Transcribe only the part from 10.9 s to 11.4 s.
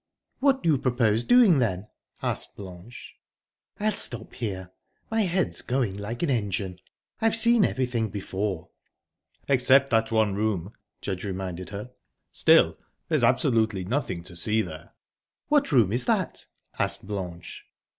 Judge